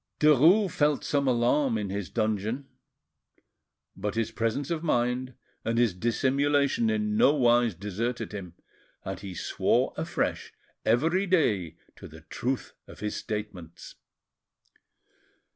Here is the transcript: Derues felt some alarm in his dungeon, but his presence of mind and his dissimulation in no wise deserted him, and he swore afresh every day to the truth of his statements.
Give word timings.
Derues 0.19 0.71
felt 0.71 1.03
some 1.03 1.27
alarm 1.27 1.77
in 1.77 1.91
his 1.91 2.09
dungeon, 2.09 2.67
but 3.95 4.15
his 4.15 4.31
presence 4.31 4.71
of 4.71 4.81
mind 4.81 5.35
and 5.63 5.77
his 5.77 5.93
dissimulation 5.93 6.89
in 6.89 7.15
no 7.15 7.35
wise 7.35 7.75
deserted 7.75 8.31
him, 8.31 8.55
and 9.05 9.19
he 9.19 9.35
swore 9.35 9.93
afresh 9.97 10.51
every 10.85 11.27
day 11.27 11.77
to 11.95 12.07
the 12.07 12.21
truth 12.21 12.73
of 12.87 12.99
his 12.99 13.15
statements. 13.15 13.93